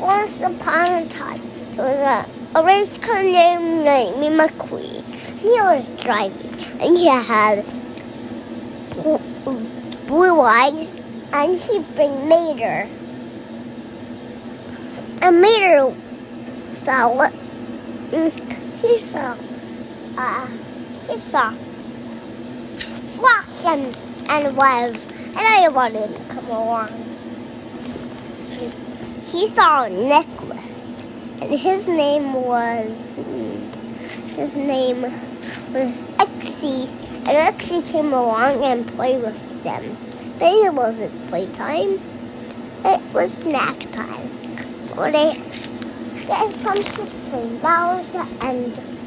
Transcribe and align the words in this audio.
Once 0.00 0.40
upon 0.40 0.86
a 0.94 1.06
time, 1.10 1.42
there 1.72 1.84
was 1.84 1.96
a, 1.98 2.58
a 2.58 2.64
race 2.64 2.96
car 2.96 3.22
named 3.22 3.84
Lightning 3.84 4.32
McQueen. 4.32 5.04
He 5.38 5.48
was 5.48 5.86
driving, 6.02 6.40
and 6.80 6.96
he 6.96 7.06
had 7.06 7.66
blue 10.06 10.40
eyes, 10.40 10.94
and 11.34 11.58
he 11.58 11.80
bring 11.94 12.28
Mater. 12.28 12.88
And 15.20 15.42
Mater 15.42 15.94
saw 16.72 17.14
what 17.14 17.34
he 18.80 18.98
saw. 18.98 19.36
Uh, 20.16 20.46
he 21.10 21.18
saw 21.18 21.52
flash 23.18 23.64
and, 23.66 23.94
and 24.30 24.56
web, 24.56 24.96
and 24.96 25.38
I 25.38 25.68
wanted 25.68 26.16
to 26.16 26.22
come 26.34 26.46
along. 26.46 26.88
He 29.30 29.46
saw 29.46 29.84
a 29.84 29.90
necklace, 29.90 31.04
and 31.40 31.56
his 31.56 31.86
name 31.86 32.34
was 32.34 32.90
his 34.34 34.56
name 34.56 35.02
was 35.02 35.92
Exy, 36.18 36.88
and 37.28 37.28
Exy 37.28 37.88
came 37.92 38.12
along 38.12 38.64
and 38.64 38.84
played 38.96 39.22
with 39.22 39.62
them. 39.62 39.96
Then 40.38 40.66
it 40.66 40.74
wasn't 40.74 41.28
playtime; 41.28 42.00
it 42.84 43.00
was 43.14 43.32
snack 43.32 43.78
time. 43.92 44.28
So 44.86 44.96
they 45.12 45.40
get 46.26 46.52
some 46.52 46.82
chips 46.82 47.14
and 47.32 47.64
and 48.42 48.99